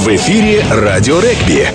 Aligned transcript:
В 0.00 0.08
эфире 0.08 0.62
«Радио 0.70 1.20
регби». 1.20 1.66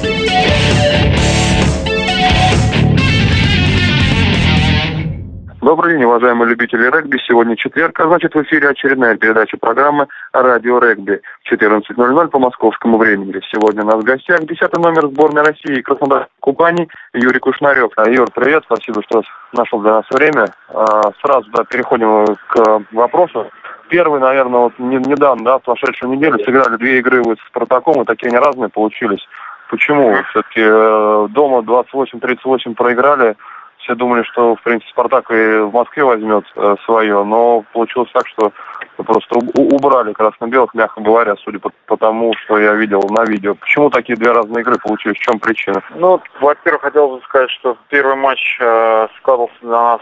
Добрый 5.61 5.93
день, 5.93 6.03
уважаемые 6.05 6.49
любители 6.49 6.89
регби. 6.89 7.19
Сегодня 7.27 7.55
четверг, 7.55 7.99
а 7.99 8.07
значит 8.07 8.33
в 8.33 8.41
эфире 8.41 8.69
очередная 8.69 9.15
передача 9.15 9.57
программы 9.57 10.07
«Радио 10.33 10.79
регби» 10.79 11.21
в 11.43 11.53
14.00 11.53 12.27
по 12.29 12.39
московскому 12.39 12.97
времени. 12.97 13.39
Сегодня 13.51 13.83
у 13.83 13.85
нас 13.85 14.01
в 14.01 14.03
гостях 14.03 14.39
десятый 14.47 14.81
номер 14.81 15.07
сборной 15.07 15.43
России 15.43 15.81
Краснодар 15.81 16.27
Кубани 16.39 16.87
Юрий 17.13 17.39
Кушнарев. 17.39 17.91
Юр, 18.07 18.27
привет, 18.33 18.63
спасибо, 18.65 19.03
что 19.03 19.21
нашел 19.53 19.81
для 19.81 19.91
нас 19.91 20.05
время. 20.09 20.47
А, 20.69 21.11
сразу 21.21 21.47
да, 21.51 21.63
переходим 21.63 22.35
к 22.47 22.83
вопросу. 22.91 23.51
Первый, 23.89 24.19
наверное, 24.19 24.59
вот 24.61 24.73
недавно, 24.79 25.43
да, 25.43 25.59
в 25.59 25.63
прошедшую 25.63 26.11
неделю 26.13 26.39
сыграли 26.43 26.77
две 26.77 26.99
игры 26.99 27.21
вот 27.23 27.39
с 27.39 27.47
Спартаком, 27.47 28.01
и 28.01 28.05
такие 28.05 28.29
они 28.29 28.37
разные 28.37 28.69
получились. 28.69 29.25
Почему? 29.69 30.15
Все-таки 30.29 30.61
э, 30.61 31.27
дома 31.31 31.59
28-38 31.59 32.75
проиграли, 32.75 33.35
все 33.79 33.93
думали, 33.93 34.23
что, 34.23 34.55
в 34.55 34.61
принципе, 34.61 34.89
«Спартак» 34.91 35.29
и 35.31 35.59
в 35.59 35.71
Москве 35.71 36.03
возьмет 36.03 36.45
э, 36.55 36.75
свое, 36.85 37.23
но 37.23 37.63
получилось 37.73 38.09
так, 38.13 38.27
что 38.27 38.51
просто 38.97 39.35
убрали 39.55 40.13
красно-белых, 40.13 40.73
мягко 40.73 41.01
говоря, 41.01 41.35
судя 41.43 41.59
по, 41.59 41.71
по 41.85 41.97
тому, 41.97 42.33
что 42.43 42.57
я 42.57 42.73
видел 42.73 43.01
на 43.09 43.25
видео. 43.25 43.53
Почему 43.55 43.89
такие 43.89 44.15
две 44.15 44.31
разные 44.31 44.61
игры 44.61 44.77
получились? 44.79 45.17
В 45.17 45.21
чем 45.21 45.39
причина? 45.39 45.81
Ну, 45.95 46.19
во-первых, 46.39 46.81
хотел 46.81 47.09
бы 47.09 47.21
сказать, 47.23 47.51
что 47.51 47.77
первый 47.89 48.15
матч 48.15 48.57
э, 48.59 49.07
складывался 49.17 49.55
для 49.61 49.69
нас 49.69 50.01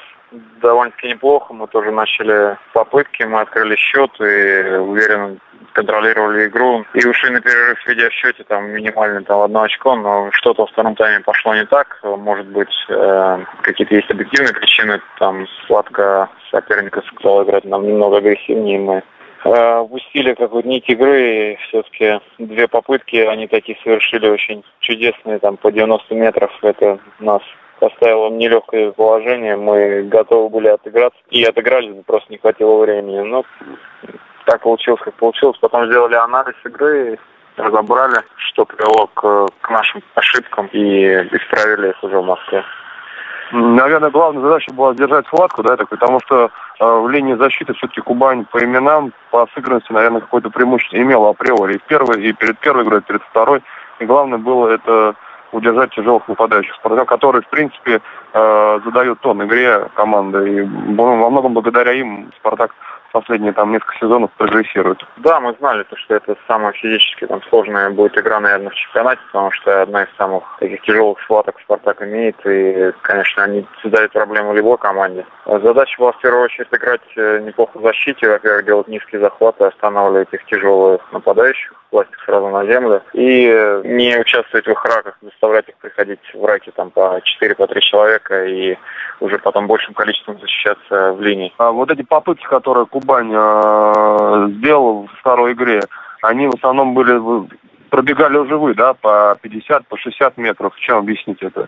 довольно-таки 0.61 1.09
неплохо. 1.09 1.53
Мы 1.53 1.67
тоже 1.67 1.91
начали 1.91 2.57
попытки, 2.73 3.23
мы 3.23 3.41
открыли 3.41 3.75
счет 3.75 4.11
и 4.19 4.77
уверенно 4.77 5.37
контролировали 5.73 6.47
игру. 6.47 6.85
И 6.93 7.05
ушли 7.05 7.31
на 7.31 7.41
перерыв, 7.41 7.79
ведя 7.87 8.09
в 8.09 8.13
счете 8.13 8.43
там 8.43 8.69
минимально 8.69 9.23
там 9.23 9.41
одно 9.41 9.63
очко, 9.63 9.95
но 9.95 10.29
что-то 10.31 10.63
во 10.63 10.67
втором 10.67 10.95
тайме 10.95 11.21
пошло 11.21 11.55
не 11.55 11.65
так. 11.65 11.99
Может 12.03 12.48
быть, 12.48 12.73
э, 12.90 13.40
какие-то 13.62 13.95
есть 13.95 14.12
объективные 14.12 14.53
причины. 14.53 15.01
Там 15.20 15.48
сладко 15.67 16.29
соперника 16.51 17.01
стал 17.18 17.43
играть 17.43 17.65
нам 17.65 17.87
немного 17.87 18.18
агрессивнее, 18.18 18.79
мы 18.79 19.03
э, 19.45 19.77
упустили 19.79 20.34
какую-то 20.34 20.68
нить 20.68 20.87
игры, 20.87 21.53
и 21.53 21.55
все-таки 21.68 22.20
две 22.37 22.68
попытки, 22.68 23.15
они 23.15 23.47
такие 23.47 23.77
совершили 23.84 24.29
очень 24.29 24.63
чудесные, 24.79 25.40
там, 25.40 25.57
по 25.57 25.71
90 25.71 26.13
метров, 26.15 26.51
это 26.62 26.99
нас 27.20 27.41
поставило 27.84 28.29
в 28.29 28.34
нелегкое 28.34 28.91
положение. 28.91 29.57
Мы 29.57 30.03
готовы 30.03 30.49
были 30.49 30.67
отыграться. 30.70 31.20
И 31.31 31.43
отыграли, 31.43 32.01
просто 32.07 32.31
не 32.31 32.37
хватило 32.37 32.81
времени. 32.81 33.20
Но 33.20 33.43
так 34.45 34.62
получилось, 34.62 35.01
как 35.03 35.13
получилось. 35.15 35.57
Потом 35.59 35.87
сделали 35.87 36.15
анализ 36.15 36.55
игры, 36.63 37.20
разобрали, 37.57 38.21
что 38.37 38.65
привело 38.65 39.07
к, 39.13 39.48
к 39.62 39.70
нашим 39.70 40.01
ошибкам 40.15 40.67
и 40.71 41.05
исправили 41.35 41.90
их 41.90 42.01
уже 42.03 42.20
в 42.20 42.25
Москве. 42.25 42.63
Наверное, 43.51 44.09
главная 44.09 44.41
задача 44.41 44.73
была 44.73 44.93
держать 44.95 45.27
схватку, 45.27 45.62
да, 45.62 45.75
так, 45.75 45.90
потому 45.90 46.20
что 46.21 46.49
э, 46.79 46.85
в 46.85 47.07
линии 47.09 47.35
защиты 47.35 47.73
все-таки 47.73 48.01
Кубань 48.01 48.45
по 48.45 48.63
именам, 48.63 49.12
по 49.29 49.45
сыгранности, 49.53 49.91
наверное, 49.91 50.21
какое-то 50.21 50.49
преимущество 50.49 50.97
имела 50.97 51.29
априори 51.29 51.75
и 51.75 51.77
в 51.77 51.84
первой, 51.84 52.23
и 52.23 52.34
перед 52.34 52.57
первой 52.59 52.84
игрой, 52.84 53.01
и 53.01 53.03
перед 53.03 53.21
второй. 53.23 53.62
И 53.99 54.05
главное 54.05 54.40
было 54.40 54.70
это 54.70 55.15
удержать 55.54 55.91
тяжелых 55.91 56.27
нападающих 56.27 56.76
Спартак, 56.76 57.07
которые, 57.07 57.41
в 57.41 57.48
принципе, 57.48 58.01
э, 58.34 58.79
задают 58.85 59.20
тон 59.21 59.43
игре 59.46 59.87
команды. 59.93 60.57
И 60.57 60.62
во 60.62 61.29
многом 61.29 61.54
благодаря 61.54 61.93
им 61.93 62.32
Спартак 62.40 62.71
последние 63.13 63.53
там 63.53 63.71
несколько 63.71 63.95
сезонов 63.97 64.31
прогрессирует. 64.38 65.06
Да, 65.17 65.39
мы 65.39 65.56
знали, 65.59 65.83
то, 65.83 65.95
что 65.95 66.16
это 66.16 66.35
самая 66.47 66.73
физически 66.73 67.28
там 67.28 67.41
сложная 67.44 67.91
будет 67.91 68.17
игра, 68.17 68.39
наверное, 68.39 68.72
в 68.72 68.75
чемпионате, 68.75 69.22
потому 69.31 69.51
что 69.51 69.83
одна 69.83 70.03
из 70.03 70.09
самых 70.17 70.44
таких 70.59 70.81
тяжелых 70.81 71.22
схваток 71.22 71.56
Спартак 71.61 72.01
имеет, 72.01 72.35
и, 72.45 72.91
конечно, 73.03 73.44
они 73.44 73.66
создают 73.81 74.11
проблему 74.11 74.53
любой 74.53 74.78
команде. 74.78 75.25
Задача 75.45 75.96
была 76.00 76.12
в 76.12 76.19
первую 76.19 76.44
очередь 76.44 76.68
играть 76.72 77.02
э, 77.16 77.40
неплохо 77.40 77.78
в 77.78 77.84
защите, 77.84 78.28
во-первых, 78.28 78.66
делать 78.66 78.88
низкие 78.88 79.22
захваты, 79.22 79.66
останавливать 79.66 80.34
их 80.34 80.44
тяжелых 80.46 81.02
нападающих, 81.12 81.73
класть 81.91 82.12
их 82.12 82.23
сразу 82.25 82.50
на 82.50 82.66
землю, 82.66 83.03
и 83.13 83.47
э, 83.47 83.81
не 83.85 84.18
участвовать 84.18 84.66
в 84.66 84.72
их 84.72 84.84
раках, 84.85 85.18
заставлять 85.22 85.69
их 85.69 85.75
приходить 85.78 86.19
в 86.34 86.44
раки 86.44 86.72
там 86.75 86.90
по 86.90 87.22
4-3 87.41 87.56
по 87.56 87.81
человека 87.81 88.46
и 88.46 88.75
уже 89.19 89.38
потом 89.38 89.68
большим 89.68 89.94
количеством 89.94 90.40
защищаться 90.40 91.13
в 91.13 91.22
линии. 91.22 91.53
А 91.57 91.72
вот 91.72 91.91
эти 91.91 92.02
попытки, 92.02 92.46
которые 92.46 92.85
Кубань 93.03 93.31
э, 93.34 94.47
сделал 94.58 95.08
в 95.08 95.19
второй 95.19 95.53
игре, 95.53 95.81
они 96.22 96.47
в 96.47 96.56
основном 96.56 96.94
были 96.94 97.19
пробегали 97.90 98.38
уже 98.38 98.56
вы, 98.56 98.74
да, 98.74 98.94
по 98.94 99.38
50, 99.41 99.88
по 99.88 99.97
60 99.97 100.38
метров. 100.38 100.74
Чем 100.78 101.00
объяснить 101.00 101.44
это? 101.44 101.68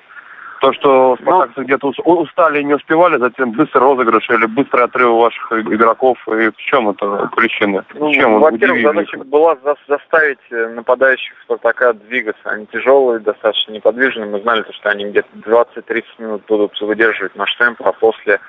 То, 0.61 0.73
что 0.73 1.17
спартакцы 1.21 1.59
ну, 1.59 1.63
где-то 1.65 1.87
устали 2.05 2.61
и 2.61 2.63
не 2.63 2.73
успевали, 2.73 3.19
затем 3.19 3.51
быстрый 3.51 3.79
розыгрыш 3.79 4.27
или 4.29 4.45
быстрый 4.45 4.85
отрыв 4.85 5.09
ваших 5.09 5.51
игроков. 5.51 6.17
И 6.29 6.49
в 6.49 6.57
чем 6.57 6.89
это 6.89 7.29
причина? 7.35 7.85
Ну, 7.93 8.11
чем 8.13 8.39
во-первых, 8.39 8.81
задача 8.81 9.17
была 9.25 9.57
за 9.63 9.75
заставить 9.87 10.39
э, 10.49 10.69
нападающих 10.69 11.33
Спартака 11.43 11.93
двигаться. 11.93 12.41
Они 12.45 12.65
тяжелые, 12.67 13.19
достаточно 13.19 13.73
неподвижные. 13.73 14.27
Мы 14.27 14.39
знали, 14.39 14.65
что 14.71 14.89
они 14.89 15.05
где-то 15.05 15.27
20-30 15.45 16.03
минут 16.17 16.43
будут 16.47 16.79
выдерживать 16.81 17.35
наш 17.35 17.53
темп, 17.55 17.81
а 17.83 17.91
после 17.91 18.39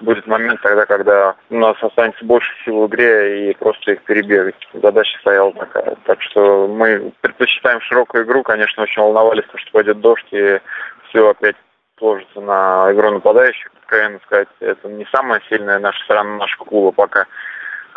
будет 0.00 0.26
момент 0.26 0.60
тогда, 0.62 0.86
когда 0.86 1.34
у 1.50 1.56
нас 1.56 1.76
останется 1.80 2.24
больше 2.24 2.50
сил 2.64 2.82
в 2.82 2.88
игре 2.88 3.50
и 3.50 3.54
просто 3.54 3.92
их 3.92 4.02
перебегать. 4.02 4.54
Задача 4.72 5.18
стояла 5.20 5.52
такая. 5.52 5.96
Так 6.04 6.20
что 6.22 6.66
мы 6.68 7.12
предпочитаем 7.20 7.80
широкую 7.80 8.24
игру. 8.24 8.42
Конечно, 8.42 8.82
очень 8.82 9.02
волновались, 9.02 9.44
что 9.54 9.72
пойдет 9.72 10.00
дождь 10.00 10.26
и 10.32 10.60
все 11.08 11.30
опять 11.30 11.56
сложится 11.98 12.40
на 12.40 12.92
игру 12.92 13.10
нападающих. 13.10 13.70
Откровенно 13.82 14.18
сказать, 14.24 14.48
это 14.60 14.88
не 14.88 15.06
самая 15.14 15.40
сильная 15.48 15.78
наша 15.78 16.02
сторона 16.04 16.36
нашего 16.36 16.64
клуба 16.64 16.92
пока. 16.92 17.26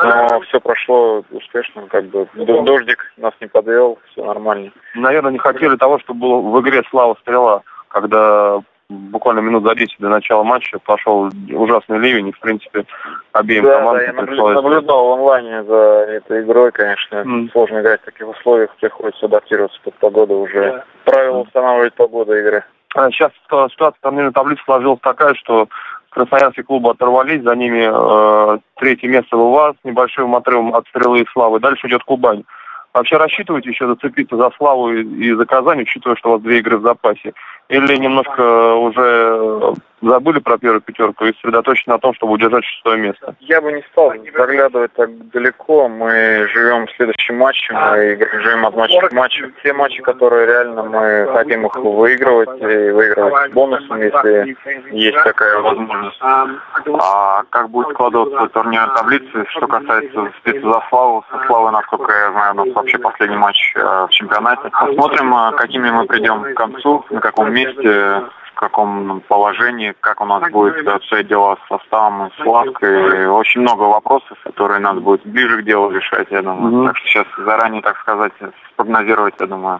Но 0.01 0.39
все 0.41 0.61
прошло 0.61 1.25
успешно, 1.31 1.87
как 1.89 2.05
бы 2.05 2.25
дождик 2.33 3.11
нас 3.17 3.33
не 3.41 3.47
подвел, 3.47 3.99
все 4.11 4.23
нормально. 4.23 4.71
Наверное, 4.95 5.33
не 5.33 5.39
хотели 5.39 5.75
того, 5.75 5.99
чтобы 5.99 6.21
было 6.21 6.39
в 6.39 6.61
игре 6.61 6.83
слава 6.89 7.17
стрела, 7.21 7.63
когда 7.89 8.61
буквально 8.89 9.39
минут 9.39 9.63
за 9.63 9.75
10 9.75 9.99
до 9.99 10.09
начала 10.09 10.43
матча 10.43 10.79
пошел 10.79 11.29
ужасный 11.51 11.99
ливень, 11.99 12.29
и, 12.29 12.31
в 12.31 12.39
принципе, 12.39 12.85
обеим 13.33 13.63
да, 13.63 13.79
командам 13.79 14.15
да, 14.15 14.21
я 14.21 14.25
пришлось... 14.25 14.55
наблюдал 14.55 15.07
в 15.07 15.11
онлайне 15.13 15.63
за 15.63 16.05
этой 16.09 16.41
игрой, 16.41 16.71
конечно. 16.71 17.17
Mm. 17.17 17.51
Сложно 17.51 17.81
играть 17.81 18.01
в 18.01 18.05
таких 18.05 18.27
условиях, 18.27 18.75
приходится 18.77 19.25
адаптироваться 19.25 19.79
под 19.83 19.93
погоду 19.95 20.37
уже. 20.37 20.59
Yeah. 20.59 20.83
Правила 21.05 21.37
устанавливать 21.39 21.93
погоду 21.93 22.35
игры. 22.35 22.63
А 22.95 23.11
сейчас 23.11 23.31
ситуация 23.45 23.99
турнирной 24.01 24.33
таблице 24.33 24.63
сложилась 24.65 24.99
такая, 25.01 25.35
что 25.35 25.67
красноярские 26.09 26.63
клубы 26.63 26.89
оторвались, 26.89 27.43
за 27.43 27.55
ними 27.55 27.87
э, 27.87 28.57
третье 28.77 29.07
место 29.07 29.37
в 29.37 29.41
УВА 29.41 29.75
с 29.79 29.85
небольшим 29.85 30.35
отрывом 30.35 30.73
от 30.73 30.87
стрелы 30.87 31.21
и 31.21 31.27
славы. 31.31 31.59
Дальше 31.59 31.87
идет 31.87 32.03
Кубань. 32.03 32.43
Вообще 32.93 33.17
рассчитываете 33.17 33.69
еще 33.69 33.85
зацепиться 33.85 34.35
за 34.35 34.49
славу 34.57 34.91
и 34.91 35.31
за 35.33 35.45
Казань, 35.45 35.81
учитывая, 35.81 36.15
что 36.15 36.29
у 36.29 36.31
вас 36.33 36.41
две 36.41 36.57
игры 36.57 36.77
в 36.77 36.81
запасе? 36.81 37.33
Или 37.69 37.97
немножко 37.97 38.73
уже 38.75 39.75
забыли 40.01 40.39
про 40.39 40.57
первую 40.57 40.81
пятерку 40.81 41.25
и 41.25 41.33
сосредоточены 41.33 41.93
на 41.93 41.99
том, 41.99 42.13
чтобы 42.13 42.33
удержать 42.33 42.63
шестое 42.65 42.97
место? 42.97 43.35
Я 43.39 43.61
бы 43.61 43.71
не 43.71 43.81
стал 43.91 44.13
заглядывать 44.37 44.93
так 44.93 45.29
далеко. 45.29 45.87
Мы 45.87 46.47
живем 46.53 46.87
следующим 46.95 47.37
матчем, 47.37 47.75
мы 47.75 48.17
живем 48.41 48.65
от 48.65 48.75
матча 48.75 49.07
к 49.07 49.13
матчу. 49.13 49.51
Все 49.59 49.73
матчи, 49.73 50.01
которые 50.01 50.47
реально 50.47 50.83
мы 50.83 51.27
хотим 51.33 51.65
их 51.65 51.75
выигрывать 51.75 52.61
и 52.61 52.91
выигрывать 52.91 53.53
бонусом, 53.53 54.01
если 54.01 54.55
есть 54.91 55.23
такая 55.23 55.59
возможность. 55.59 56.19
А 56.21 57.43
как 57.49 57.69
будет 57.69 57.89
складываться 57.89 58.47
турнир 58.47 58.89
таблицы, 58.95 59.45
что 59.49 59.67
касается 59.67 60.31
спицы 60.39 60.61
за 60.61 60.81
славу, 60.89 61.23
со 61.31 61.45
славой, 61.45 61.71
насколько 61.71 62.11
я 62.11 62.31
знаю, 62.31 62.53
у 62.53 62.65
нас 62.65 62.75
вообще 62.75 62.97
последний 62.97 63.37
матч 63.37 63.73
э, 63.75 63.81
в 63.81 64.09
чемпионате. 64.11 64.69
Посмотрим, 64.69 65.33
э, 65.33 65.51
какими 65.57 65.89
мы 65.89 66.05
придем 66.05 66.43
к 66.43 66.53
концу, 66.55 67.05
на 67.09 67.19
каком 67.19 67.53
месте, 67.53 68.23
каком 68.59 69.21
положении, 69.27 69.95
как 70.01 70.19
у 70.19 70.25
нас 70.25 70.51
будет 70.51 70.85
обстоять 70.85 71.27
дела 71.27 71.55
с 71.55 71.67
составом 71.69 72.29
с 72.37 72.45
лавкой. 72.45 73.27
Очень 73.27 73.61
много 73.61 73.83
вопросов, 73.83 74.37
которые 74.43 74.79
надо 74.79 74.99
будет 74.99 75.25
ближе 75.25 75.61
к 75.61 75.65
делу 75.65 75.91
решать, 75.91 76.27
я 76.29 76.41
думаю. 76.41 76.73
Mm-hmm. 76.73 76.87
Так 76.87 76.97
что 76.97 77.07
сейчас 77.07 77.27
заранее, 77.37 77.81
так 77.81 77.97
сказать, 77.99 78.33
спрогнозировать, 78.73 79.35
я 79.39 79.47
думаю, 79.47 79.79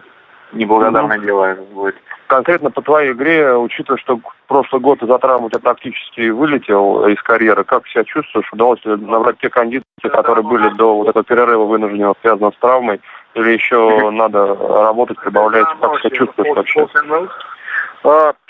неблагодарное 0.52 1.18
mm-hmm. 1.18 1.26
дело 1.26 1.56
будет. 1.72 1.96
Конкретно 2.26 2.70
по 2.70 2.80
твоей 2.80 3.12
игре, 3.12 3.54
учитывая, 3.54 3.98
что 3.98 4.18
прошлый 4.48 4.80
год 4.80 5.02
из-за 5.02 5.18
травмы 5.18 5.46
у 5.46 5.50
тебя 5.50 5.60
практически 5.60 6.30
вылетел 6.30 7.06
из 7.06 7.20
карьеры, 7.22 7.64
как 7.64 7.86
себя 7.86 8.04
чувствуешь? 8.04 8.50
Удалось 8.52 8.82
ли 8.84 8.96
набрать 8.96 9.38
те 9.40 9.50
кондиции, 9.50 9.84
которые 10.02 10.44
были 10.44 10.70
до 10.70 10.96
вот 10.96 11.08
этого 11.08 11.24
перерыва 11.24 11.64
вынужденного, 11.64 12.14
связанного 12.22 12.52
с 12.52 12.60
травмой? 12.60 13.00
Или 13.34 13.50
еще 13.50 14.10
надо 14.10 14.54
работать, 14.54 15.20
прибавлять? 15.20 15.66
Как 15.80 15.98
себя 16.00 16.10
чувствуешь 16.10 16.56
вообще? 16.56 16.86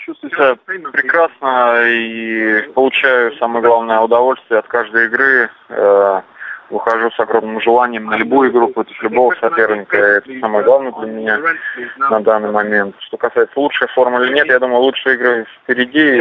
Чувствую 0.05 0.31
себя 0.31 0.55
прекрасно 0.91 1.83
и 1.85 2.61
получаю 2.73 3.33
самое 3.37 3.63
главное 3.63 3.99
удовольствие 3.99 4.59
от 4.59 4.67
каждой 4.67 5.05
игры. 5.05 5.49
Э, 5.69 6.21
выхожу 6.71 7.11
с 7.11 7.19
огромным 7.19 7.61
желанием 7.61 8.05
на 8.05 8.15
любую 8.15 8.49
игру 8.49 8.69
против 8.69 9.01
любого 9.03 9.35
соперника. 9.39 9.97
Это 9.97 10.39
самое 10.39 10.63
главное 10.63 10.91
для 10.93 11.07
меня 11.07 11.39
на 12.09 12.19
данный 12.21 12.51
момент. 12.51 12.95
Что 12.99 13.17
касается 13.17 13.59
лучшей 13.59 13.87
формы 13.89 14.23
или 14.25 14.33
нет, 14.33 14.47
я 14.47 14.59
думаю, 14.59 14.81
лучшие 14.81 15.15
игры 15.15 15.45
впереди. 15.63 16.17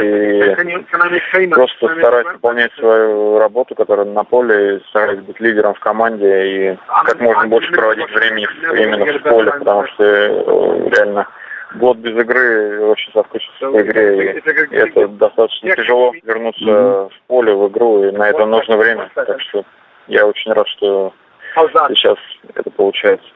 И 1.43 1.47
просто 1.47 1.89
стараюсь 1.99 2.27
выполнять 2.27 2.73
свою 2.75 3.39
работу, 3.39 3.75
которая 3.75 4.07
на 4.07 4.25
поле, 4.25 4.81
стараюсь 4.91 5.21
быть 5.21 5.41
лидером 5.41 5.75
в 5.75 5.81
команде 5.81 6.73
и 6.73 6.79
как 7.07 7.21
можно 7.21 7.47
больше 7.47 7.73
проводить 7.73 8.11
времени 8.11 8.47
именно 8.75 9.19
в 9.19 9.23
поле, 9.23 9.53
потому 9.53 9.87
что 9.87 10.05
э, 10.05 10.89
реально 10.97 11.27
год 11.75 11.99
без 11.99 12.17
игры 12.17 12.81
очень 12.81 13.13
соскучился 13.13 13.71
по 13.71 13.81
игре. 13.81 14.41
И 14.71 14.75
это 14.75 15.09
достаточно 15.09 15.77
тяжело 15.77 16.13
вернуться 16.23 16.65
в 16.65 17.13
поле, 17.27 17.55
в 17.55 17.69
игру, 17.69 18.05
и 18.05 18.11
на 18.11 18.29
это 18.29 18.47
нужно 18.47 18.77
время. 18.77 19.11
Так 19.15 19.41
что 19.41 19.65
я 20.09 20.27
очень 20.27 20.53
рад, 20.53 20.67
что 20.69 21.13
сейчас 21.55 22.19
это 22.55 22.71
получается. 22.71 23.27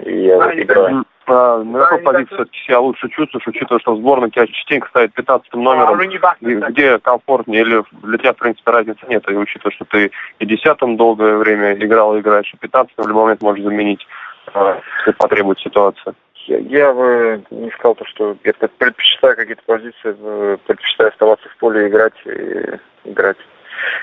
И 0.00 0.24
я 0.24 0.36
вот 0.36 0.54
играю. 0.54 1.04
А, 1.26 1.62
на 1.62 1.78
какой 1.78 2.00
позиции 2.00 2.34
все-таки 2.34 2.58
себя 2.58 2.80
лучше 2.80 3.08
чувствуешь, 3.08 3.46
учитывая, 3.46 3.80
что 3.80 3.94
в 3.94 3.98
сборной 3.98 4.30
тебя 4.30 4.46
частенько 4.46 4.88
ставит 4.88 5.14
15 5.14 5.54
номером, 5.54 5.98
где 6.40 6.98
комфортнее, 6.98 7.62
или 7.62 7.82
для 8.02 8.18
тебя, 8.18 8.32
в 8.34 8.36
принципе, 8.36 8.70
разницы 8.70 9.00
нет, 9.08 9.24
и 9.30 9.34
учитывая, 9.34 9.72
что 9.72 9.86
ты 9.86 10.10
и 10.38 10.46
десятым 10.46 10.96
долгое 10.98 11.36
время 11.36 11.74
играл 11.74 12.14
и 12.14 12.20
играешь, 12.20 12.52
и 12.52 12.58
15 12.58 12.92
в 12.98 13.08
любой 13.08 13.22
момент 13.22 13.42
можешь 13.42 13.64
заменить, 13.64 14.06
а, 14.52 14.80
если 14.98 15.12
потребует 15.12 15.58
ситуация. 15.60 16.14
Я, 16.46 16.58
я 16.58 16.92
бы 16.92 17.42
не 17.50 17.70
сказал 17.70 17.94
то, 17.94 18.04
что 18.06 18.36
я 18.44 18.52
предпочитаю 18.52 19.36
какие-то 19.36 19.62
позиции, 19.64 20.56
предпочитаю 20.66 21.10
оставаться 21.10 21.48
в 21.48 21.56
поле 21.56 21.84
и 21.84 21.88
играть, 21.88 22.14
и 22.26 23.10
играть, 23.10 23.38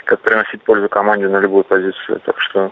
как 0.06 0.22
приносить 0.22 0.64
пользу 0.64 0.90
команде 0.90 1.28
на 1.28 1.40
любую 1.40 1.64
позицию. 1.64 2.20
Так 2.26 2.40
что 2.42 2.72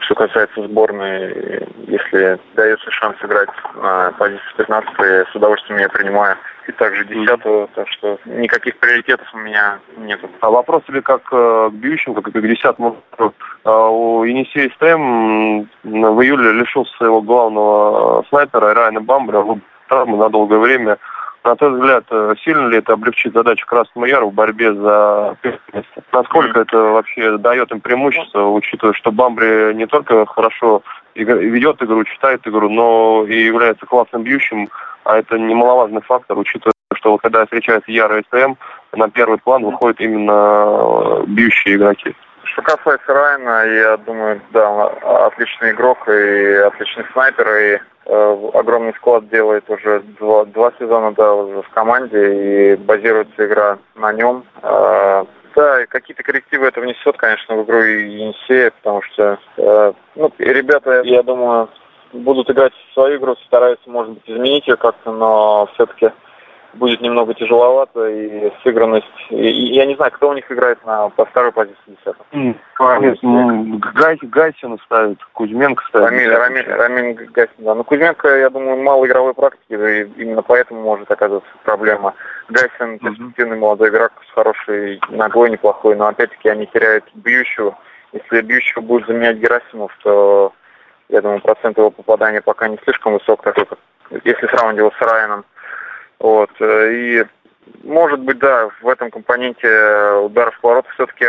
что 0.00 0.14
касается 0.14 0.62
сборной, 0.62 1.66
если 1.86 2.38
дается 2.54 2.90
шанс 2.90 3.16
играть 3.22 3.48
на 3.74 4.12
позиции 4.12 4.42
15 4.56 4.90
я 4.98 5.24
с 5.24 5.34
удовольствием 5.34 5.78
ее 5.78 5.88
принимаю. 5.88 6.36
И 6.68 6.72
также 6.72 7.04
10 7.04 7.26
так 7.74 7.88
что 7.88 8.18
никаких 8.24 8.76
приоритетов 8.78 9.26
у 9.34 9.38
меня 9.38 9.78
нет. 9.98 10.20
А 10.40 10.50
вопрос 10.50 10.82
тебе 10.86 11.00
как 11.00 11.22
э, 11.30 11.70
к 11.70 11.74
бьющим, 11.74 12.14
как 12.14 12.26
и 12.28 12.32
к 12.32 12.40
10 12.40 12.76
а 13.64 13.88
У 13.88 14.24
Енисея 14.24 14.70
СТМ 14.70 15.68
в 15.84 16.22
июле 16.22 16.52
лишился 16.52 16.92
своего 16.96 17.22
главного 17.22 18.24
снайпера 18.28 18.74
Райана 18.74 19.00
Бамбера, 19.00 19.44
травмы 19.88 20.16
на 20.18 20.28
долгое 20.28 20.58
время. 20.58 20.98
На 21.46 21.54
твой 21.54 21.74
взгляд, 21.74 22.04
э, 22.10 22.34
сильно 22.44 22.66
ли 22.66 22.78
это 22.78 22.94
облегчит 22.94 23.32
задачу 23.32 23.66
Красному 23.66 24.06
Яру 24.06 24.30
в 24.30 24.34
борьбе 24.34 24.74
за 24.74 25.36
место? 25.44 26.02
Насколько 26.12 26.60
это 26.62 26.76
вообще 26.76 27.38
дает 27.38 27.70
им 27.70 27.80
преимущество, 27.80 28.48
учитывая, 28.48 28.94
что 28.94 29.12
Бамбри 29.12 29.72
не 29.74 29.86
только 29.86 30.26
хорошо 30.26 30.82
ведет 31.14 31.80
игру, 31.80 32.02
читает 32.02 32.40
игру, 32.48 32.68
но 32.68 33.24
и 33.28 33.44
является 33.44 33.86
классным 33.86 34.24
бьющим, 34.24 34.68
а 35.04 35.18
это 35.18 35.38
немаловажный 35.38 36.02
фактор, 36.02 36.36
учитывая, 36.36 36.72
что 36.94 37.16
когда 37.16 37.44
встречается 37.44 37.92
Яра 37.92 38.18
и 38.18 38.24
СТМ, 38.24 38.54
на 38.96 39.08
первый 39.08 39.38
план 39.38 39.64
выходят 39.64 40.00
именно 40.00 40.32
э, 40.32 41.24
бьющие 41.28 41.76
игроки. 41.76 42.16
Что 42.56 42.62
касается 42.62 43.12
Райана, 43.12 43.66
я 43.66 43.98
думаю, 43.98 44.40
да, 44.50 44.70
он 44.70 44.90
отличный 45.26 45.72
игрок 45.72 46.08
и 46.08 46.54
отличный 46.54 47.04
снайпер, 47.12 47.48
и 47.48 47.78
э, 48.06 48.48
огромный 48.54 48.94
склад 48.94 49.28
делает 49.28 49.68
уже 49.68 50.00
два, 50.18 50.46
два 50.46 50.72
сезона, 50.78 51.12
да, 51.12 51.34
уже 51.34 51.60
в 51.60 51.68
команде, 51.68 52.72
и 52.72 52.76
базируется 52.76 53.46
игра 53.46 53.76
на 53.94 54.10
нем. 54.14 54.42
Э, 54.62 55.24
да, 55.54 55.82
и 55.82 55.86
какие-то 55.86 56.22
коррективы 56.22 56.68
это 56.68 56.80
внесет, 56.80 57.18
конечно, 57.18 57.56
в 57.56 57.64
игру 57.64 57.80
Енисея, 57.80 58.70
потому 58.70 59.02
что, 59.02 59.38
э, 59.58 59.92
ну, 60.14 60.32
ребята, 60.38 61.02
я 61.04 61.22
думаю, 61.22 61.68
будут 62.14 62.48
играть 62.48 62.72
в 62.72 62.94
свою 62.94 63.18
игру, 63.18 63.36
стараются, 63.44 63.90
может 63.90 64.14
быть, 64.14 64.30
изменить 64.30 64.66
ее 64.66 64.76
как-то, 64.76 65.12
но 65.12 65.68
все-таки 65.74 66.10
будет 66.76 67.00
немного 67.00 67.34
тяжеловато 67.34 68.08
и 68.08 68.52
сыгранность. 68.62 69.06
И, 69.30 69.36
и, 69.36 69.74
я 69.74 69.86
не 69.86 69.94
знаю, 69.96 70.12
кто 70.12 70.30
у 70.30 70.34
них 70.34 70.50
играет 70.50 70.84
на 70.86 71.08
по 71.10 71.24
второй 71.24 71.52
позиции 71.52 71.76
десятого. 71.86 72.26
Mm, 72.32 73.18
ну, 73.22 73.78
Гай, 73.94 74.18
Гайсина 74.22 74.78
ставит, 74.84 75.22
Кузьменко 75.32 75.84
ставит. 75.88 76.10
Рамиль, 76.10 76.32
Рамиль, 76.32 76.68
Рамиль 76.68 77.14
Гайсин, 77.32 77.64
да. 77.64 77.74
Но 77.74 77.84
Кузьменко, 77.84 78.28
я 78.38 78.50
думаю, 78.50 78.82
мало 78.82 79.06
игровой 79.06 79.34
практики, 79.34 79.72
и 79.72 80.22
именно 80.22 80.42
поэтому 80.42 80.82
может 80.82 81.10
оказаться 81.10 81.48
проблема. 81.64 82.14
Гайсин 82.48 82.98
перспективный 82.98 83.56
mm-hmm. 83.56 83.60
молодой 83.60 83.88
игрок 83.90 84.12
с 84.28 84.34
хорошей 84.34 85.00
ногой, 85.10 85.50
неплохой, 85.50 85.96
но 85.96 86.06
опять-таки 86.06 86.48
они 86.48 86.66
теряют 86.66 87.04
бьющего. 87.14 87.76
Если 88.12 88.40
бьющего 88.42 88.80
будет 88.82 89.06
заменять 89.06 89.38
Герасимов, 89.38 89.92
то 90.02 90.52
я 91.08 91.20
думаю, 91.20 91.40
процент 91.40 91.78
его 91.78 91.90
попадания 91.90 92.40
пока 92.40 92.68
не 92.68 92.78
слишком 92.84 93.14
высок, 93.14 93.42
такой, 93.42 93.66
как, 93.66 93.78
если 94.24 94.46
сравнивать 94.46 94.78
его 94.78 94.90
с 94.90 95.00
Райаном. 95.00 95.44
Вот. 96.18 96.50
Э, 96.60 96.92
и 96.92 97.24
может 97.82 98.20
быть, 98.20 98.38
да, 98.38 98.68
в 98.80 98.88
этом 98.88 99.10
компоненте 99.10 99.68
ударов 100.22 100.54
в 100.54 100.60
поворот 100.60 100.86
все-таки 100.94 101.26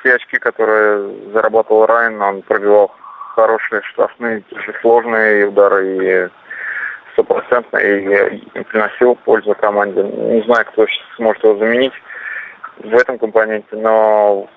все 0.00 0.14
очки, 0.14 0.38
которые 0.38 1.32
зарабатывал 1.32 1.86
Райан, 1.86 2.20
он 2.20 2.42
пробивал 2.42 2.92
хорошие 3.34 3.82
штрафные, 3.82 4.42
сложные 4.80 5.46
удары 5.46 5.86
и 5.86 6.28
стопроцентно 7.12 7.78
и, 7.78 8.36
и 8.54 8.64
приносил 8.64 9.14
пользу 9.16 9.54
команде. 9.54 10.02
Не 10.02 10.42
знаю, 10.42 10.64
кто 10.66 10.86
сейчас 10.86 11.06
сможет 11.16 11.44
его 11.44 11.56
заменить 11.58 11.92
в 12.78 12.94
этом 12.94 13.18
компоненте, 13.18 13.76
но 13.76 14.48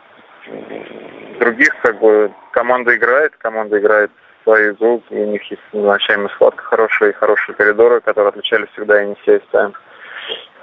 других 1.40 1.76
как 1.82 2.00
бы 2.00 2.32
команда 2.52 2.96
играет, 2.96 3.36
команда 3.38 3.80
играет 3.80 4.12
свою 4.44 4.74
игру, 4.74 5.02
у 5.10 5.16
них 5.16 5.44
есть 5.50 5.62
назначаемая 5.74 6.30
схватка 6.30 6.64
хорошая, 6.64 7.14
хорошие 7.14 7.56
коридоры, 7.56 8.02
которые 8.02 8.30
отличались 8.30 8.70
всегда 8.74 9.02
Енисей 9.02 9.42
ставим. 9.50 9.74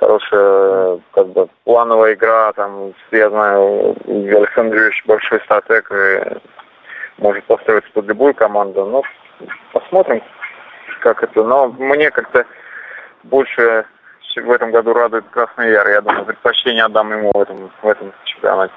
Хорошая, 0.01 1.01
как 1.13 1.29
бы, 1.29 1.49
плановая 1.65 2.15
игра, 2.15 2.53
там, 2.53 2.95
я 3.11 3.29
знаю, 3.31 3.97
Александр 4.07 4.77
Юрьевич 4.77 5.03
большой 5.07 5.41
стратег 5.41 5.91
и 5.91 7.21
может 7.21 7.45
построиться 7.45 7.91
под 7.93 8.07
любую 8.07 8.35
команду, 8.35 8.85
но 8.85 9.03
посмотрим, 9.73 10.23
как 11.01 11.23
это. 11.23 11.43
Но 11.43 11.69
мне 11.69 12.11
как-то 12.11 12.47
больше 13.25 13.85
в 14.37 14.51
этом 14.53 14.71
году 14.71 14.93
радует 14.93 15.25
Красный 15.31 15.71
Яр. 15.71 15.89
Я 15.89 16.01
думаю, 16.01 16.25
предпочтение 16.25 16.85
отдам 16.85 17.11
ему 17.13 17.33
в 17.35 17.41
этом, 17.41 17.71
в 17.83 17.89
этом 17.89 18.13
чемпионате. 18.25 18.75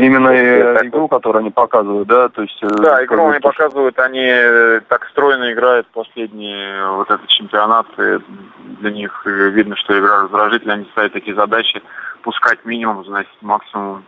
Именно 0.00 0.28
э, 0.28 0.86
игру, 0.86 1.08
которую 1.08 1.40
они 1.40 1.50
показывают, 1.50 2.08
да? 2.08 2.28
То 2.28 2.42
есть, 2.42 2.58
э, 2.62 2.68
да, 2.68 3.04
игру 3.04 3.28
они 3.28 3.40
показывают, 3.40 3.98
они 3.98 4.24
э, 4.24 4.80
так 4.88 5.06
стройно 5.10 5.52
играют 5.52 5.86
последние 5.88 6.90
вот 6.92 7.10
этот 7.10 7.26
чемпионат, 7.28 7.86
и 7.98 8.18
для 8.80 8.90
них 8.90 9.22
видно, 9.24 9.76
что 9.76 9.98
игра 9.98 10.22
раздражительная, 10.22 10.76
они 10.76 10.88
ставят 10.92 11.12
такие 11.12 11.34
задачи, 11.34 11.82
пускать 12.22 12.64
минимум, 12.64 13.04
значит, 13.04 13.32
максимум 13.40 14.04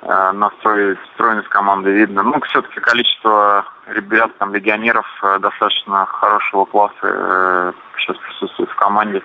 настроить 0.00 0.98
стройность 1.14 1.48
команды 1.48 1.90
видно. 1.90 2.22
Ну, 2.22 2.40
все-таки 2.42 2.78
количество 2.78 3.64
ребят, 3.88 4.30
там, 4.38 4.54
легионеров 4.54 5.06
достаточно 5.40 6.06
хорошего 6.06 6.66
класса 6.66 7.74
сейчас 7.98 8.16
присутствует 8.18 8.70
в 8.70 8.76
команде 8.76 9.22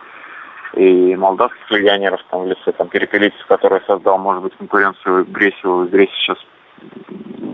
и 0.73 1.15
молдавских 1.15 1.69
легионеров 1.71 2.21
там 2.29 2.43
в 2.43 2.47
лице 2.47 2.71
там 2.71 2.89
Перепелицев, 2.89 3.45
который 3.47 3.81
создал, 3.85 4.17
может 4.17 4.43
быть, 4.43 4.57
конкуренцию 4.57 5.25
Гресеву. 5.25 5.85
Гресь 5.85 6.09
сейчас 6.13 6.37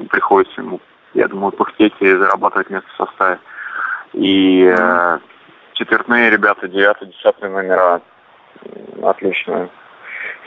приходится 0.09 0.61
ему, 0.61 0.79
я 1.13 1.27
думаю, 1.27 1.51
пыхтеть 1.51 1.93
и 1.99 2.07
зарабатывать 2.07 2.69
место 2.69 2.89
в 2.93 2.97
составе. 3.05 3.39
И 4.13 4.63
э, 4.63 5.19
четвертные 5.73 6.29
ребята, 6.29 6.67
девятый, 6.67 7.09
десятый 7.09 7.49
номера 7.49 8.01
отлично 9.03 9.69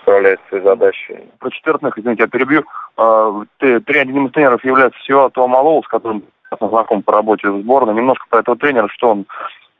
справляются 0.00 0.44
с 0.46 0.48
своей 0.48 0.64
задачей. 0.64 1.30
Про 1.38 1.50
четвертных, 1.50 1.98
извините, 1.98 2.24
я 2.24 2.28
перебью. 2.28 2.64
А, 2.96 3.42
три 3.58 3.98
одним 3.98 4.26
из 4.26 4.32
тренеров 4.32 4.64
является 4.64 4.98
всего 5.00 5.28
Туа 5.30 5.82
с 5.82 5.88
которым 5.88 6.24
знаком 6.60 7.02
по 7.02 7.12
работе 7.12 7.48
в 7.48 7.62
сборной. 7.62 7.94
Немножко 7.94 8.26
про 8.28 8.40
этого 8.40 8.56
тренера, 8.56 8.88
что 8.88 9.10
он 9.10 9.26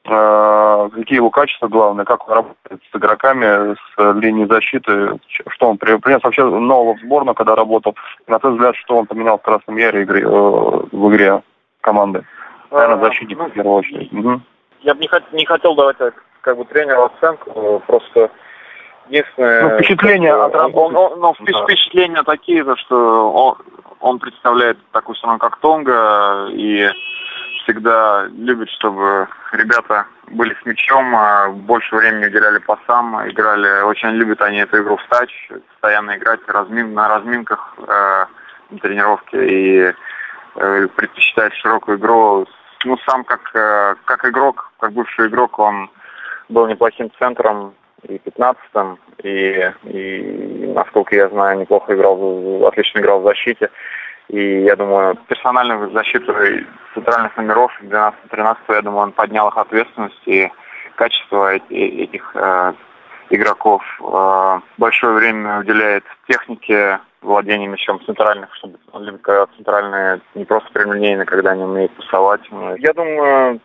какие 0.04 1.16
его 1.16 1.30
качества 1.30 1.68
главные, 1.68 2.04
как 2.04 2.28
он 2.28 2.34
работает 2.34 2.82
с 2.90 2.96
игроками, 2.96 3.74
с 3.74 4.20
линией 4.20 4.48
защиты, 4.48 5.20
что 5.28 5.68
он 5.68 5.78
принес 5.78 6.22
вообще 6.22 6.44
нового 6.44 6.96
в 6.96 7.00
сборную, 7.00 7.34
когда 7.34 7.54
работал, 7.54 7.94
на 8.26 8.38
твой 8.38 8.52
взгляд, 8.52 8.74
что 8.76 8.96
он 8.96 9.06
поменял 9.06 9.38
в 9.38 9.42
Красном 9.42 9.76
Яре 9.76 10.02
игре, 10.02 10.22
э, 10.22 10.26
в 10.26 11.10
игре 11.10 11.42
команды? 11.80 12.24
Наверное, 12.70 12.96
а, 12.96 13.04
защитник 13.04 13.38
ну, 13.38 13.44
в 13.46 13.52
первую 13.52 13.74
очередь. 13.76 14.12
Угу. 14.12 14.40
Я 14.80 14.94
бы 14.94 15.00
не, 15.00 15.06
хот- 15.06 15.32
не 15.32 15.46
хотел 15.46 15.74
давать 15.74 15.96
как 16.40 16.56
бы 16.56 16.64
тренеру 16.64 17.04
оценку, 17.04 17.82
просто 17.86 18.30
единственное... 19.08 19.62
Ну, 19.62 19.76
впечатления 19.76 20.34
от 20.34 20.54
работы. 20.54 20.96
Он, 20.96 21.12
он, 21.12 21.20
но 21.20 21.34
да. 21.38 21.64
впечатления 21.64 22.22
такие, 22.24 22.64
что 22.76 23.30
он, 23.30 23.56
он 24.00 24.18
представляет 24.18 24.78
такую 24.90 25.16
страну, 25.16 25.38
как 25.38 25.58
Тонга, 25.58 26.48
и 26.50 26.88
всегда 27.62 28.26
любит, 28.36 28.68
чтобы 28.70 29.28
ребята 29.52 30.06
были 30.28 30.54
с 30.60 30.66
мячом, 30.66 31.14
а 31.14 31.48
больше 31.48 31.96
времени 31.96 32.26
уделяли 32.26 32.58
пасам, 32.58 33.28
играли, 33.28 33.82
очень 33.82 34.10
любят 34.10 34.40
они 34.42 34.58
эту 34.58 34.82
игру 34.82 34.96
встать, 34.96 35.30
постоянно 35.70 36.16
играть 36.16 36.40
размин, 36.46 36.94
на 36.94 37.08
разминках 37.08 37.74
э, 37.78 38.26
на 38.70 38.78
тренировке. 38.78 39.46
И 39.46 39.94
э, 40.56 40.86
предпочитает 40.96 41.54
широкую 41.54 41.98
игру. 41.98 42.46
Ну, 42.84 42.98
сам 43.08 43.24
как, 43.24 43.50
э, 43.54 43.94
как 44.04 44.24
игрок, 44.24 44.72
как 44.78 44.92
бывший 44.92 45.28
игрок, 45.28 45.58
он 45.58 45.90
был 46.48 46.66
неплохим 46.66 47.10
центром 47.18 47.74
и 48.02 48.16
15-м, 48.16 48.98
и, 49.22 49.72
и, 49.84 50.72
насколько 50.74 51.14
я 51.14 51.28
знаю, 51.28 51.60
неплохо 51.60 51.94
играл, 51.94 52.66
отлично 52.66 52.98
играл 52.98 53.20
в 53.20 53.24
защите. 53.24 53.70
И 54.28 54.62
я 54.62 54.76
думаю, 54.76 55.16
персональную 55.28 55.90
защиту 55.92 56.34
центральных 56.94 57.36
номеров 57.36 57.72
12-13, 57.82 58.56
я 58.68 58.82
думаю, 58.82 59.02
он 59.04 59.12
поднял 59.12 59.48
их 59.48 59.56
ответственность 59.56 60.22
и 60.26 60.50
качество 60.96 61.54
этих 61.54 62.30
э, 62.34 62.72
игроков. 63.30 63.82
Э, 64.00 64.60
большое 64.78 65.14
время 65.14 65.60
уделяет 65.60 66.04
технике 66.28 67.00
владения 67.22 67.68
мячом 67.68 68.00
центральных, 68.04 68.54
чтобы 68.56 68.78
когда 69.18 69.46
центральные 69.56 70.20
не 70.34 70.44
просто 70.44 70.70
прямолинейные, 70.72 71.26
когда 71.26 71.52
они 71.52 71.64
умеют 71.64 71.92
пасовать. 71.92 72.42
Я 72.78 72.92
думаю, 72.92 73.60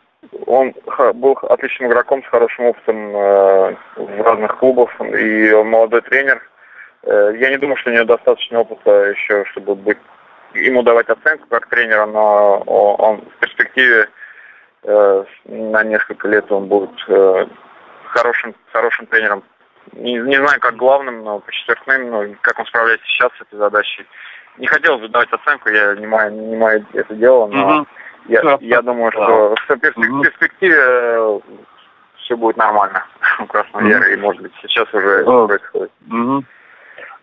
он 0.46 0.74
был 1.16 1.38
отличным 1.44 1.90
игроком 1.90 2.24
с 2.24 2.28
хорошим 2.28 2.66
опытом 2.66 3.16
э, 3.16 3.76
в 3.96 4.22
разных 4.22 4.58
клубах, 4.58 4.90
и 5.02 5.52
он 5.54 5.70
молодой 5.70 6.02
тренер. 6.02 6.42
Э, 7.04 7.34
я 7.38 7.50
не 7.50 7.58
думаю, 7.58 7.78
что 7.78 7.90
у 7.90 7.94
него 7.94 8.06
достаточно 8.06 8.60
опыта 8.60 9.10
еще, 9.10 9.46
чтобы 9.46 9.76
быть 9.76 9.98
ему 10.66 10.84
давать 10.84 11.10
оценку 11.10 11.48
как 11.50 11.68
тренера, 11.68 12.06
но 12.06 12.60
он 12.60 13.22
в 13.22 13.40
перспективе 13.40 14.10
э, 14.84 15.24
на 15.46 15.84
несколько 15.84 16.28
лет 16.28 16.52
он 16.52 16.68
будет 16.68 16.92
хорошим, 18.08 18.56
хорошим 18.72 19.06
тренером. 19.08 19.44
Не, 19.94 20.16
не 20.16 20.36
знаю, 20.36 20.60
как 20.60 20.76
главным, 20.76 21.24
но 21.24 21.40
почетным, 21.40 22.10
но 22.10 22.26
как 22.42 22.60
он 22.60 22.66
справляется 22.66 23.06
сейчас 23.08 23.32
с 23.38 23.42
этой 23.42 23.58
задачей. 23.58 24.06
Не 24.58 24.68
хотел 24.68 24.98
бы 24.98 25.08
давать 25.08 25.32
оценку, 25.32 25.70
я 25.70 25.96
не 25.96 26.08
маю, 26.08 26.32
не 26.32 26.56
маю 26.56 26.86
это 26.94 27.14
дело, 27.16 27.48
но 27.48 27.80
угу. 27.80 27.88
я, 28.28 28.42
да. 28.42 28.58
я 28.60 28.82
думаю, 28.82 29.12
что 29.12 29.56
в 29.56 29.78
перспективе 29.78 31.20
угу. 31.20 31.44
все 32.18 32.36
будет 32.36 32.58
нормально 32.58 33.06
у 33.40 33.46
Красного 33.46 33.84
угу. 33.84 34.04
и, 34.04 34.18
может 34.18 34.42
быть, 34.42 34.52
сейчас 34.62 34.92
уже 34.94 35.08
это 35.08 35.48
происходит. 35.48 35.92
Угу. 36.10 36.44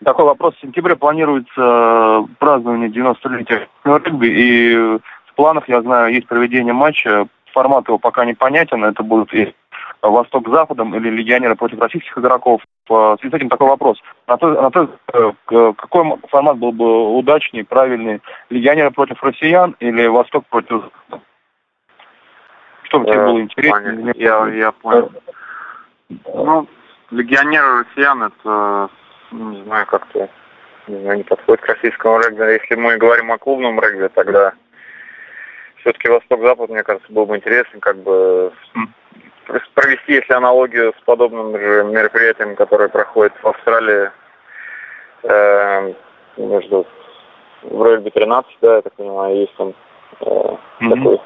Такой 0.02 0.24
вопрос. 0.24 0.54
В 0.56 0.60
сентябре 0.60 0.96
планируется 0.96 2.26
празднование 2.38 2.88
90-летия 2.88 3.68
регби, 3.84 4.26
и 4.26 4.76
в 4.76 5.34
планах, 5.36 5.68
я 5.68 5.82
знаю, 5.82 6.12
есть 6.12 6.26
проведение 6.26 6.72
матча. 6.72 7.26
Формат 7.52 7.86
его 7.86 7.98
пока 7.98 8.24
непонятен. 8.24 8.84
Это 8.84 9.02
будут 9.02 9.32
и 9.32 9.54
Восток 10.02 10.48
Западом 10.48 10.94
или 10.94 11.08
легионеры 11.08 11.54
против 11.54 11.78
российских 11.78 12.16
игроков. 12.18 12.62
В 12.88 13.16
связи 13.20 13.32
с 13.32 13.36
этим 13.36 13.48
такой 13.48 13.68
вопрос. 13.68 13.98
На 14.26 14.36
то, 14.36 14.48
на 14.48 14.70
то, 14.70 14.90
э, 15.12 15.32
какой 15.76 16.18
формат 16.28 16.58
был 16.58 16.72
бы 16.72 17.16
удачнее, 17.16 17.64
правильный? 17.64 18.20
Легионеры 18.50 18.90
против 18.90 19.22
россиян 19.22 19.74
или 19.80 20.06
Восток 20.06 20.44
против? 20.50 20.90
Что 22.82 23.00
бы 23.00 23.06
тебе 23.06 23.16
э, 23.16 23.24
было 23.26 23.40
интересно? 23.40 24.12
Я, 24.16 24.48
я 24.48 24.72
понял. 24.72 25.10
Ну, 26.34 26.66
легионеры 27.10 27.84
россиян 27.84 28.24
это 28.24 28.90
ну, 29.34 29.50
не 29.50 29.64
знаю, 29.64 29.86
как-то 29.86 30.28
не, 30.86 31.00
знаю, 31.00 31.18
не 31.18 31.24
подходит 31.24 31.60
к 31.62 31.68
российскому 31.68 32.18
регби. 32.20 32.42
Если 32.52 32.74
мы 32.76 32.96
говорим 32.96 33.32
о 33.32 33.38
клубном 33.38 33.80
регби, 33.80 34.08
тогда 34.14 34.52
все-таки 35.80 36.08
Восток-Запад, 36.08 36.70
мне 36.70 36.82
кажется, 36.82 37.12
был 37.12 37.26
бы 37.26 37.36
интересен, 37.36 37.80
как 37.80 37.96
бы 37.98 38.52
провести, 39.74 40.14
если 40.14 40.32
аналогию 40.32 40.94
с 40.98 41.04
подобным 41.04 41.58
же 41.58 41.84
мероприятием, 41.84 42.56
которое 42.56 42.88
проходит 42.88 43.32
в 43.42 43.46
Австралии, 43.46 44.10
э, 45.24 45.94
между 46.36 46.86
в 47.62 47.84
регби 47.84 48.10
13, 48.10 48.56
да, 48.60 48.76
я 48.76 48.82
так 48.82 48.94
понимаю, 48.94 49.36
есть 49.36 49.54
там 49.56 49.74
э, 50.20 50.24
mm-hmm. 50.24 50.94
такой, 50.94 51.20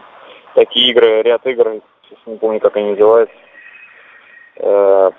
такие 0.54 0.90
игры, 0.90 1.22
ряд 1.22 1.46
игр, 1.46 1.80
сейчас 2.02 2.18
не 2.26 2.36
помню, 2.36 2.60
как 2.60 2.76
они 2.76 2.90
называются. 2.90 3.36
Э, 4.56 5.10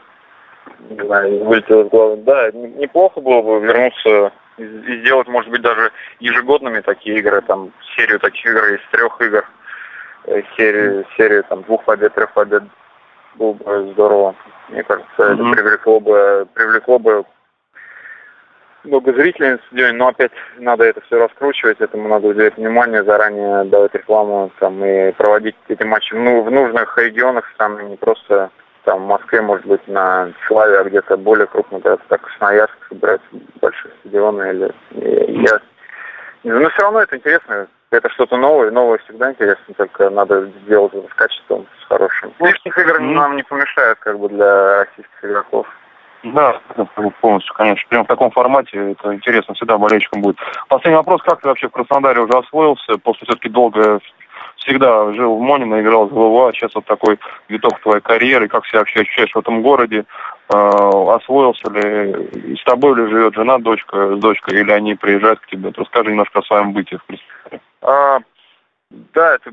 не 0.90 1.06
знаю, 1.06 1.44
вылетело 1.46 1.84
из 1.84 1.90
головы. 1.90 2.18
Да, 2.24 2.52
неплохо 2.52 3.22
было 3.22 3.42
бы 3.42 3.66
вернуться 3.66 4.32
и 4.58 5.00
сделать, 5.02 5.28
может 5.28 5.50
быть, 5.50 5.62
даже 5.62 5.92
ежегодными 6.20 6.82
такие 6.82 7.20
игры, 7.20 7.42
там, 7.42 7.72
серию 7.96 8.20
таких 8.20 8.46
игр 8.46 8.66
из 8.66 8.80
трех 8.92 9.22
игр, 9.22 9.46
э, 10.26 10.42
серию, 10.58 11.06
серию 11.16 11.44
там 11.46 11.64
двух 11.64 11.84
побед, 11.86 12.14
трех 12.14 12.34
побед 12.34 12.64
было 13.36 13.54
бы 13.54 13.92
здорово. 13.94 14.36
Мне 14.70 14.84
кажется, 14.84 15.10
mm-hmm. 15.18 15.34
это 15.34 15.56
привлекло 15.56 16.00
бы, 16.00 16.48
привлекло 16.54 17.00
бы 17.00 17.26
много 18.84 19.14
зрителей 19.14 19.52
на 19.52 19.58
стадионе, 19.68 19.98
но 19.98 20.08
опять 20.08 20.32
надо 20.58 20.86
это 20.86 21.02
все 21.02 21.18
раскручивать, 21.18 21.82
этому 21.82 22.08
надо 22.08 22.28
уделять 22.28 22.58
внимание, 22.58 23.04
заранее 23.04 23.66
давать 23.66 23.94
рекламу 23.94 24.52
там, 24.60 24.84
и 24.84 25.12
проводить 25.14 25.56
эти 25.68 25.84
матчи 25.84 26.14
ну, 26.14 26.44
в 26.44 26.52
нужных 26.52 26.98
регионах 26.98 27.50
страны, 27.54 27.84
не 27.84 27.98
просто 27.98 28.52
там 28.90 29.04
в 29.04 29.08
Москве, 29.08 29.42
может 29.42 29.68
быть, 29.68 29.88
на 29.88 30.34
Славе, 30.48 30.80
а 30.80 30.84
где-то 30.84 31.16
более 31.16 31.46
крупно, 31.46 31.78
это 31.78 32.00
так 32.08 32.22
Красноярск 32.22 32.76
собирать 32.90 33.22
большие 33.62 33.94
стадионы 34.00 34.50
или 34.50 34.74
я 35.44 35.60
но 36.44 36.70
все 36.70 36.82
равно 36.82 37.02
это 37.02 37.18
интересно, 37.18 37.68
это 37.92 38.10
что-то 38.10 38.38
новое, 38.38 38.72
новое 38.72 38.98
всегда 39.00 39.32
интересно, 39.32 39.76
только 39.76 40.10
надо 40.10 40.50
сделать 40.64 40.94
это 40.94 41.08
с 41.08 41.14
качеством, 41.14 41.68
с 41.82 41.88
хорошим. 41.88 42.34
Лишних 42.40 42.78
игр 42.78 43.00
mm-hmm. 43.00 43.14
нам 43.14 43.36
не 43.36 43.44
помешает, 43.44 44.00
как 44.00 44.18
бы, 44.18 44.30
для 44.30 44.86
российских 44.86 45.24
игроков. 45.26 45.68
Да, 46.24 46.60
полностью, 47.22 47.54
конечно. 47.54 47.88
Прямо 47.90 48.06
в 48.06 48.08
таком 48.08 48.32
формате 48.32 48.92
это 48.92 49.14
интересно 49.14 49.54
всегда 49.54 49.78
болельщикам 49.78 50.22
будет. 50.22 50.38
Последний 50.68 50.98
вопрос. 50.98 51.22
Как 51.24 51.42
ты 51.42 51.48
вообще 51.48 51.68
в 51.68 51.72
Краснодаре 51.72 52.22
уже 52.22 52.34
освоился 52.34 52.98
после 53.04 53.26
все-таки 53.26 53.50
долго 53.50 54.00
всегда 54.60 55.12
жил 55.14 55.36
в 55.36 55.42
Монино, 55.42 55.82
играл 55.82 56.08
в 56.08 56.14
ГВА, 56.14 56.52
сейчас 56.54 56.74
вот 56.76 56.86
такой 56.86 57.20
виток 57.48 57.80
твоей 57.82 58.02
карьеры, 58.02 58.48
как 58.48 58.66
себя 58.66 58.80
вообще 58.80 59.02
ощущаешь 59.02 59.34
в 59.34 59.40
этом 59.40 59.62
городе, 59.62 60.00
э, 60.00 60.54
освоился 60.54 61.70
ли, 61.72 62.56
с 62.58 62.64
тобой 62.64 62.96
ли 62.96 63.10
живет 63.10 63.36
жена, 63.36 63.58
дочка 63.58 64.16
с 64.16 64.20
дочкой, 64.20 64.62
или 64.62 64.72
они 64.72 64.96
приезжают 64.96 65.40
к 65.40 65.48
тебе? 65.48 65.72
Расскажи 65.76 66.12
немножко 66.12 66.40
о 66.40 66.44
своем 66.44 66.74
бытии 66.74 66.98
в 66.98 67.04
Краснодаре. 67.04 67.62
А, 67.82 68.20
да, 69.14 69.36
это 69.36 69.52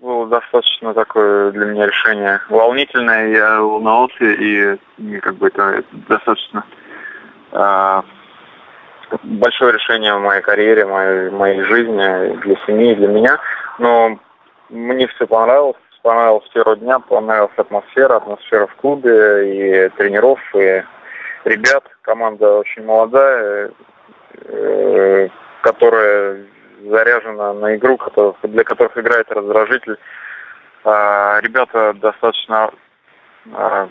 было 0.00 0.26
достаточно 0.26 0.94
такое 0.94 1.52
для 1.52 1.66
меня 1.66 1.86
решение 1.86 2.40
волнительное, 2.48 3.28
я 3.28 3.60
волновался, 3.60 4.24
и, 4.24 4.76
и 4.98 5.18
как 5.20 5.36
бы 5.36 5.48
это, 5.48 5.62
это 5.62 5.88
достаточно 6.08 6.64
а, 7.52 8.04
большое 9.22 9.74
решение 9.74 10.14
в 10.14 10.20
моей 10.20 10.42
карьере, 10.42 10.86
моей, 10.86 11.30
моей 11.30 11.62
жизни, 11.62 12.36
для 12.38 12.56
семьи, 12.66 12.94
для 12.94 13.08
меня. 13.08 13.38
Но 13.78 14.18
мне 14.74 15.06
все 15.08 15.26
понравилось. 15.26 15.76
С 16.02 16.48
первого 16.52 16.76
дня, 16.76 16.98
понравилась 16.98 17.56
атмосфера, 17.56 18.16
атмосфера 18.16 18.66
в 18.66 18.74
клубе 18.74 19.86
и 19.86 19.88
тренеров, 19.96 20.38
и 20.54 20.82
ребят. 21.44 21.84
Команда 22.02 22.58
очень 22.58 22.84
молодая, 22.84 23.70
э, 24.44 25.28
которая 25.62 26.44
заряжена 26.84 27.54
на 27.54 27.76
игру, 27.76 27.98
для 28.42 28.64
которых 28.64 28.98
играет 28.98 29.32
раздражитель. 29.32 29.96
А, 30.84 31.40
ребята 31.40 31.94
достаточно 31.94 32.70
а, 33.54 33.88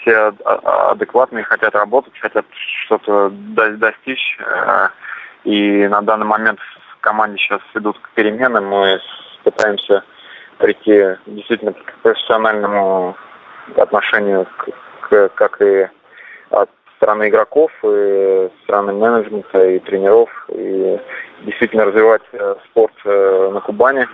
все 0.00 0.32
адекватные, 0.34 1.44
хотят 1.44 1.74
работать, 1.74 2.18
хотят 2.18 2.44
что-то 2.84 3.30
достичь. 3.30 4.38
А, 4.44 4.90
и 5.44 5.88
на 5.88 6.02
данный 6.02 6.26
момент 6.26 6.58
в 6.90 7.00
команде 7.00 7.38
сейчас 7.38 7.62
идут 7.74 7.98
перемены. 8.14 8.60
Мы 8.60 9.00
пытаемся 9.50 10.04
прийти 10.58 11.16
действительно 11.26 11.72
к 11.72 11.94
профессиональному 12.02 13.16
отношению 13.76 14.46
к, 14.56 14.68
к, 15.08 15.28
как 15.34 15.60
и 15.62 15.88
от 16.50 16.70
стороны 16.96 17.28
игроков, 17.28 17.70
и 17.82 18.50
стороны 18.64 18.92
менеджмента, 18.92 19.64
и 19.64 19.78
тренеров, 19.78 20.30
и 20.48 20.98
действительно 21.42 21.84
развивать 21.86 22.22
э, 22.32 22.56
спорт 22.70 22.94
э, 23.04 23.50
на 23.54 23.60
Кубани, 23.60 24.06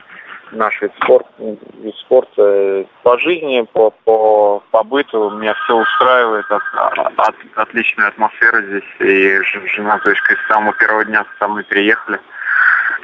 наш 0.53 0.81
вид, 0.83 0.93
спорт, 1.03 1.27
вид 1.39 1.97
спорта 1.97 2.85
по 3.03 3.19
жизни, 3.19 3.67
по, 3.73 3.91
по, 4.05 4.63
по 4.71 4.85
быту. 4.85 5.31
Меня 5.31 5.55
все 5.65 5.77
устраивает, 5.77 6.45
от, 6.51 6.63
от, 7.17 7.35
отличная 7.55 8.09
атмосфера 8.09 8.61
здесь, 8.63 8.85
и 9.01 9.41
жена, 9.69 9.99
то 9.99 10.11
есть 10.11 10.23
с 10.23 10.53
самого 10.53 10.75
первого 10.75 11.05
дня 11.05 11.25
со 11.39 11.49
мной 11.49 11.65
переехали 11.65 12.21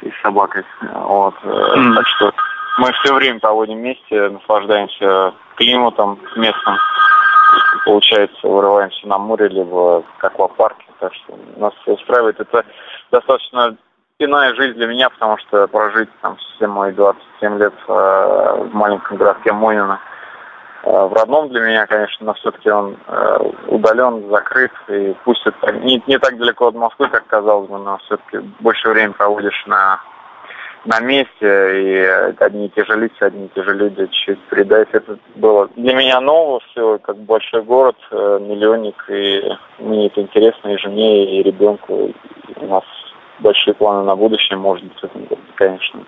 и 0.01 0.11
с 0.11 0.21
собакой. 0.21 0.63
Вот. 0.81 1.35
Mm. 1.43 1.95
Так 1.95 2.07
что 2.07 2.33
мы 2.79 2.91
все 2.93 3.13
время 3.13 3.39
проводим 3.39 3.77
вместе, 3.77 4.29
наслаждаемся 4.29 5.33
климатом 5.55 6.19
местным. 6.35 6.77
Получается, 7.85 8.47
вырываемся 8.47 9.07
на 9.07 9.17
море, 9.17 9.49
либо 9.49 10.01
в 10.01 10.23
аквапарке. 10.23 10.85
Так 10.99 11.13
что 11.13 11.37
нас 11.57 11.73
все 11.81 11.93
устраивает. 11.93 12.39
Это 12.39 12.65
достаточно 13.11 13.75
иная 14.19 14.53
жизнь 14.55 14.75
для 14.75 14.87
меня, 14.87 15.09
потому 15.09 15.37
что 15.39 15.67
прожить 15.67 16.09
там 16.21 16.37
все 16.37 16.67
мои 16.67 16.91
27 16.93 17.57
лет 17.57 17.73
э, 17.87 18.67
в 18.69 18.73
маленьком 18.73 19.17
городке 19.17 19.51
Э, 19.51 20.10
в 20.83 21.13
родном 21.13 21.49
для 21.49 21.61
меня, 21.61 21.85
конечно, 21.85 22.25
но 22.25 22.33
все-таки 22.33 22.69
он 22.69 22.97
э, 23.07 23.37
удален, 23.67 24.29
закрыт, 24.29 24.71
и 24.89 25.13
пусть 25.23 25.45
это 25.45 25.71
не, 25.73 26.01
не 26.07 26.17
так 26.17 26.37
далеко 26.37 26.67
от 26.67 26.75
Москвы, 26.75 27.07
как 27.07 27.27
казалось 27.27 27.69
бы, 27.69 27.77
но 27.77 27.97
все-таки 27.99 28.39
больше 28.59 28.89
времени 28.89 29.13
проводишь 29.13 29.63
на 29.67 30.01
на 30.83 30.99
месте, 30.99 31.29
и 31.41 31.97
одни 32.39 32.65
и 32.65 32.69
те 32.69 32.83
же 32.85 32.99
лица, 32.99 33.27
одни 33.27 33.45
и 33.45 33.49
те 33.49 33.63
же 33.63 33.75
люди 33.75 34.07
чуть 34.25 34.39
передать. 34.49 34.87
Это 34.91 35.19
было 35.35 35.69
для 35.75 35.93
меня 35.93 36.19
ново 36.19 36.59
все, 36.71 36.97
как 36.97 37.17
большой 37.17 37.61
город, 37.61 37.97
э, 38.09 38.39
миллионник, 38.41 39.05
и 39.07 39.43
мне 39.77 40.07
это 40.07 40.21
интересно 40.21 40.69
и 40.69 40.77
жене, 40.77 41.39
и 41.39 41.43
ребенку. 41.43 42.11
У 42.55 42.65
нас 42.65 42.83
большие 43.39 43.75
планы 43.75 44.03
на 44.05 44.15
будущее, 44.15 44.57
может 44.57 44.83
быть, 44.85 44.99
в 44.99 45.03
этом 45.03 45.25
году, 45.25 45.41
конечно. 45.55 46.03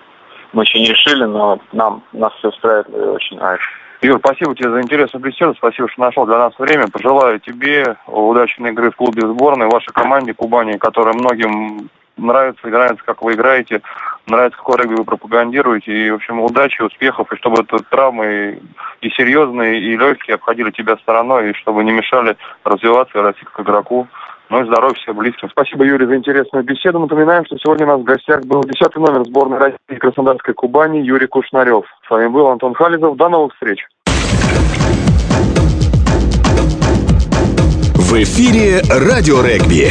Мы 0.52 0.64
еще 0.64 0.80
не 0.80 0.86
решили, 0.86 1.24
но 1.24 1.60
нам 1.72 2.02
нас 2.12 2.32
все 2.34 2.48
устраивает 2.48 2.88
и 2.88 3.08
очень 3.08 3.36
нравится. 3.36 3.66
Юр, 4.04 4.18
спасибо 4.18 4.54
тебе 4.54 4.68
за 4.68 4.82
интересную 4.82 5.24
беседу, 5.24 5.54
спасибо, 5.56 5.88
что 5.88 6.02
нашел 6.02 6.26
для 6.26 6.36
нас 6.36 6.52
время. 6.58 6.88
Пожелаю 6.88 7.40
тебе 7.40 7.96
удачной 8.06 8.72
игры 8.72 8.90
в 8.90 8.96
клубе 8.96 9.22
сборной, 9.22 9.66
вашей 9.68 9.94
команде 9.94 10.34
Кубани, 10.34 10.76
которая 10.76 11.14
многим 11.14 11.88
нравится, 12.18 12.66
нравится, 12.66 13.02
как 13.02 13.22
вы 13.22 13.32
играете, 13.32 13.80
нравится, 14.26 14.58
какой 14.58 14.76
регби 14.76 14.96
вы 14.96 15.04
пропагандируете. 15.04 15.90
И, 15.90 16.10
в 16.10 16.16
общем, 16.16 16.40
удачи, 16.40 16.82
успехов, 16.82 17.32
и 17.32 17.36
чтобы 17.36 17.62
это 17.62 17.78
травмы 17.78 18.60
и 19.00 19.08
серьезные, 19.08 19.80
и 19.80 19.96
легкие 19.96 20.34
обходили 20.34 20.70
тебя 20.70 20.98
стороной, 20.98 21.50
и 21.50 21.54
чтобы 21.54 21.82
не 21.82 21.92
мешали 21.92 22.36
развиваться 22.62 23.18
и 23.18 23.22
расти 23.22 23.46
как 23.46 23.64
игроку. 23.64 24.06
Ну 24.50 24.62
и 24.62 24.66
здоровья 24.66 24.94
всем 24.96 25.16
близким. 25.16 25.48
Спасибо, 25.48 25.86
Юрий, 25.86 26.04
за 26.04 26.16
интересную 26.16 26.62
беседу. 26.62 26.98
Напоминаем, 26.98 27.46
что 27.46 27.56
сегодня 27.56 27.86
у 27.86 27.88
нас 27.88 28.00
в 28.00 28.04
гостях 28.04 28.44
был 28.44 28.62
десятый 28.64 29.00
номер 29.00 29.24
сборной 29.24 29.56
России 29.56 29.98
Краснодарской 29.98 30.52
Кубани 30.52 30.98
Юрий 30.98 31.26
Кушнарев. 31.26 31.86
С 32.06 32.10
вами 32.10 32.28
был 32.28 32.48
Антон 32.48 32.74
Хализов. 32.74 33.16
До 33.16 33.30
новых 33.30 33.54
встреч. 33.54 33.86
В 38.04 38.22
эфире 38.22 38.82
«Радио 38.90 39.40
Регби». 39.40 39.90